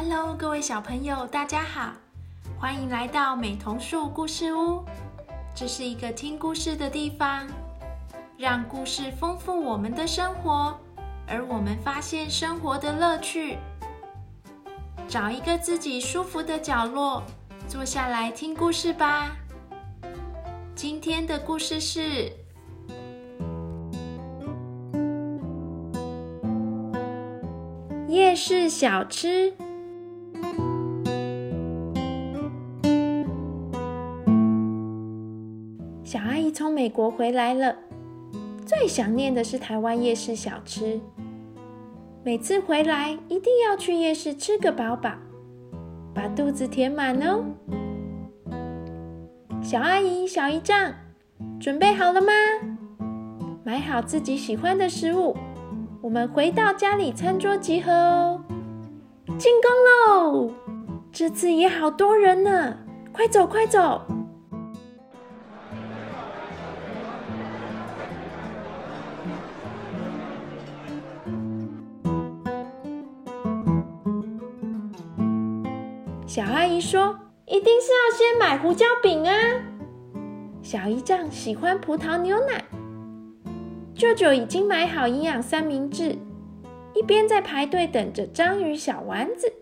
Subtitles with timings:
[0.00, 1.92] Hello，各位小朋友，大家好，
[2.56, 4.84] 欢迎来到美童树故事屋。
[5.56, 7.48] 这是一个听故事的地方，
[8.36, 10.78] 让故事丰富我们的生活，
[11.26, 13.58] 而我们发现生活的乐趣。
[15.08, 17.20] 找一个自己舒服的角落，
[17.66, 19.36] 坐下来听故事吧。
[20.76, 22.30] 今天的故事是
[28.06, 29.52] 夜市小吃。
[36.58, 37.76] 从美国回来了，
[38.66, 41.00] 最想念的是台湾夜市小吃。
[42.24, 45.12] 每次回来一定要去夜市吃个饱饱，
[46.12, 47.44] 把肚子填满哦。
[49.62, 50.94] 小阿姨、小姨丈，
[51.60, 52.32] 准备好了吗？
[53.62, 55.36] 买好自己喜欢的食物，
[56.02, 58.42] 我们回到家里餐桌集合哦。
[59.38, 60.50] 进攻喽！
[61.12, 62.76] 这次也好多人呢，
[63.12, 64.02] 快走快走！
[76.38, 79.34] 小阿姨说：“一定是要先买胡椒饼啊！”
[80.62, 82.62] 小姨丈喜欢葡萄牛奶，
[83.92, 86.16] 舅舅已经买好营养三明治，
[86.94, 89.52] 一边在排队等着章鱼小丸子。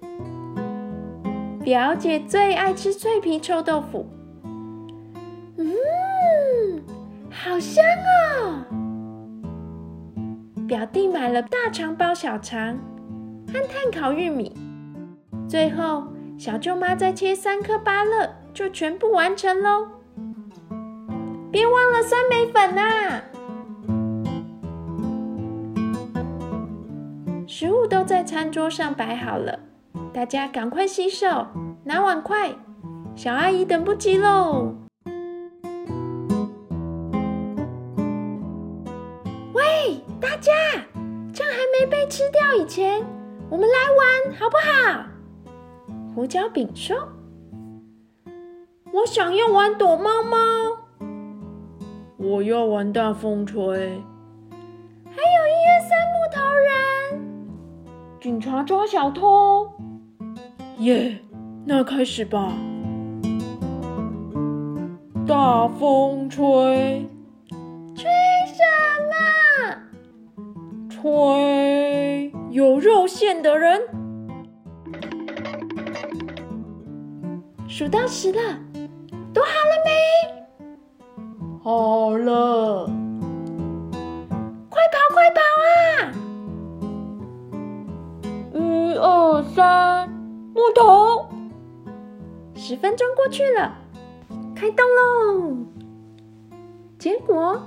[1.65, 4.07] 表姐最爱吃脆皮臭豆腐，
[5.57, 5.73] 嗯，
[7.31, 7.83] 好香
[8.45, 8.63] 哦！
[10.69, 12.79] 表弟买了大肠包小肠
[13.47, 14.55] 和炭烤玉米，
[15.49, 16.09] 最后。
[16.39, 19.89] 小舅妈再切三颗芭乐，就全部完成喽。
[21.51, 23.23] 别忘了酸梅粉呐！
[27.47, 29.59] 食物都在餐桌上摆好了，
[30.12, 31.47] 大家赶快洗手，
[31.84, 32.55] 拿碗筷。
[33.15, 34.75] 小阿姨等不及喽！
[39.55, 40.53] 喂，大家，
[41.32, 43.03] 趁还没被吃掉以前，
[43.49, 45.06] 我们来玩好不好？
[46.16, 46.97] 胡椒饼说
[48.91, 50.38] ：“我想要玩躲猫猫，
[52.16, 53.60] 我要玩大风吹，
[55.05, 57.21] 还有一二三木头人，
[58.19, 59.71] 警察抓小偷。
[60.78, 61.19] 耶，
[61.66, 62.50] 那开始吧！
[65.26, 67.06] 大风吹，
[67.94, 68.10] 吹
[68.47, 68.62] 什
[69.69, 70.49] 么？
[70.88, 73.82] 吹有肉馅的人。”
[77.78, 78.41] 数到十了，
[79.34, 79.91] 都好了没？
[81.62, 82.87] 好了，
[84.70, 86.09] 快跑快跑啊！
[88.54, 90.09] 一二三，
[90.54, 91.28] 木头。
[92.54, 93.76] 十分钟过去了，
[94.54, 95.54] 开动喽！
[96.98, 97.60] 结果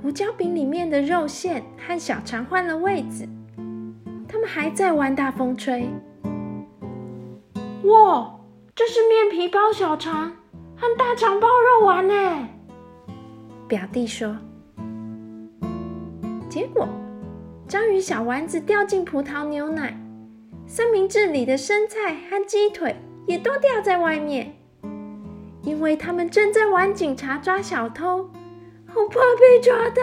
[0.00, 3.28] 胡椒饼里面的肉馅和小肠换了位置，
[4.28, 5.90] 他们还在玩大风吹。
[7.86, 8.35] 哇！
[8.76, 10.30] 这是面皮包小肠
[10.76, 12.48] 和大肠包肉丸呢。
[13.66, 14.36] 表弟说。
[16.50, 16.86] 结果
[17.66, 19.98] 章鱼小丸子掉进葡萄牛奶，
[20.66, 22.94] 三明治里的生菜和鸡腿
[23.26, 24.54] 也都掉在外面，
[25.62, 28.28] 因为他们正在玩警察抓小偷，
[28.86, 30.02] 好怕被抓到。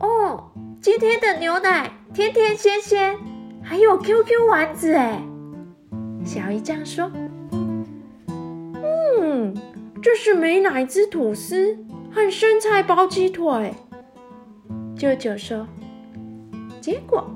[0.00, 0.50] 哦，
[0.82, 3.16] 今天的牛奶甜甜鲜鲜，
[3.62, 5.24] 还有 QQ 丸子哎。
[6.24, 7.10] 小姨丈说
[8.30, 9.54] ：“嗯，
[10.02, 11.76] 这是美乃滋吐司
[12.12, 13.74] 和生菜包鸡腿。”
[14.96, 15.66] 舅舅说
[16.80, 17.28] ：“结果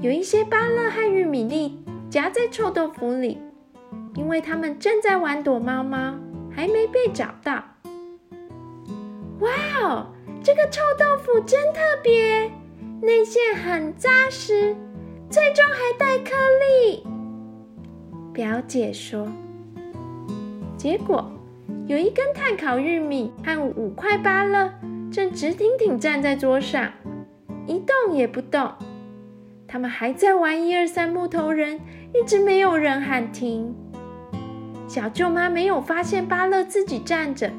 [0.00, 1.78] 有一些芭乐和玉米粒
[2.10, 3.38] 夹在臭豆腐里，
[4.14, 6.14] 因为他们正在玩躲猫猫，
[6.50, 7.62] 还没被找到。”
[9.40, 9.50] 哇
[9.80, 10.06] 哦，
[10.42, 12.50] 这个臭豆腐真特别，
[13.00, 14.74] 内馅很扎实，
[15.30, 17.06] 最终还带颗粒。
[18.38, 19.26] 表姐说
[20.78, 21.28] ：“结果
[21.88, 24.72] 有一根炭烤玉米和五块芭乐
[25.10, 26.88] 正直挺挺站在桌上，
[27.66, 28.70] 一动也不动。
[29.66, 31.80] 他们还在玩一二三木头人，
[32.14, 33.74] 一直没有人喊停。
[34.86, 37.50] 小舅妈没有发现芭乐自己站着，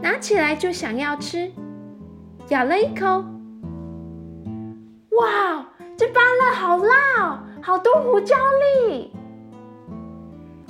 [0.00, 1.52] 拿起来就想要吃，
[2.48, 3.22] 咬了一口。
[5.20, 5.68] 哇，
[5.98, 8.34] 这芭乐好辣，好多胡椒
[8.88, 9.12] 粒！”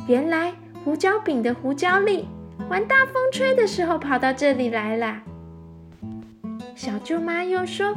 [0.07, 0.53] 原来
[0.85, 2.29] 胡椒饼的胡椒粒
[2.69, 5.23] 玩大风吹的时候跑到这里来了。
[6.75, 7.97] 小舅妈又说：“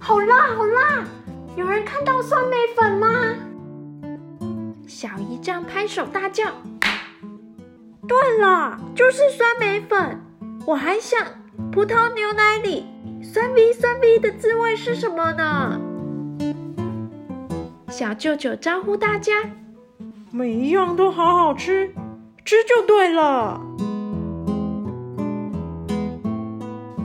[0.00, 1.04] 好辣，好辣！
[1.56, 3.08] 有人看到酸梅粉吗？
[4.86, 6.44] 小姨丈拍手大叫
[8.08, 10.20] ：“对了，就是酸梅粉！
[10.66, 11.20] 我还想，
[11.70, 12.86] 葡萄牛奶里
[13.22, 15.80] 酸逼酸逼的滋味是什么呢？”
[17.88, 19.32] 小舅舅招呼大家
[20.36, 21.94] ：“每一样都好好吃，
[22.44, 23.58] 吃就对了。”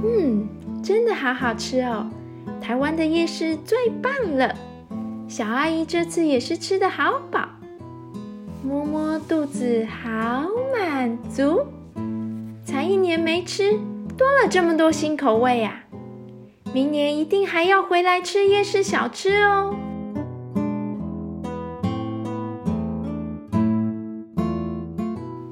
[0.04, 0.50] 嗯，
[0.84, 2.08] 真的好好吃哦！
[2.60, 4.54] 台湾的夜市最棒了，
[5.30, 7.48] 小阿姨这次也是吃的好饱，
[8.66, 11.66] 摸摸肚子好满足。
[12.66, 13.80] 才一年没吃，
[14.18, 15.84] 多了这么多新口味呀！
[16.74, 19.74] 明年一定还要回来吃夜市小吃哦。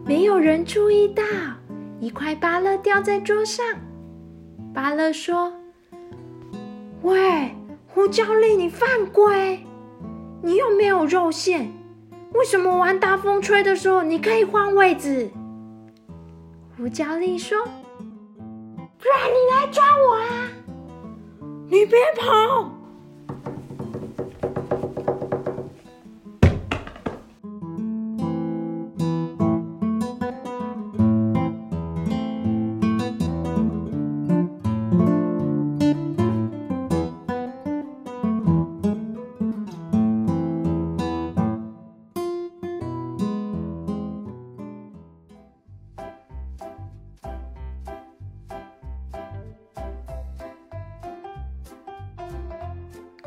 [0.10, 1.24] 没有人注意到，
[2.00, 3.64] 一块芭乐掉在桌上。
[4.74, 5.54] 芭乐说。
[7.04, 9.64] 喂，胡椒粒，你犯规！
[10.42, 11.72] 你又没有肉馅，
[12.34, 15.30] 为什么玩大风吹的时候你可以换位置？
[16.76, 17.60] 胡椒粒说
[18.98, 20.50] ：“不然你来抓我啊！
[21.68, 22.72] 你别跑！”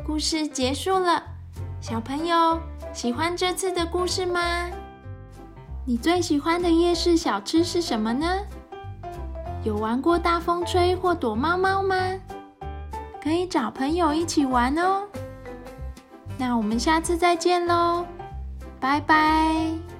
[0.05, 1.23] 故事结束了，
[1.79, 2.59] 小朋友
[2.93, 4.69] 喜欢这次的故事吗？
[5.85, 8.27] 你最喜欢的夜市小吃是什么呢？
[9.63, 11.95] 有玩过大风吹或躲猫猫吗？
[13.21, 15.03] 可以找朋友一起玩哦。
[16.37, 18.05] 那我们下次再见喽，
[18.81, 19.92] 拜拜。